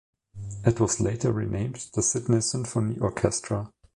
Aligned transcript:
It 0.65 0.79
was 0.79 0.99
later 0.99 1.31
renamed 1.31 1.89
the 1.93 2.01
Sydney 2.01 2.41
Symphony 2.41 2.97
Orchestra. 2.99 3.71